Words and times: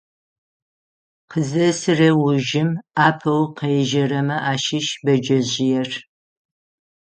Къызесырэ 1.29 2.09
ужым 2.25 2.69
апэу 3.07 3.43
къежьэрэмэ 3.57 4.37
ащыщ 4.51 4.87
бэджэжъыер. 5.03 5.89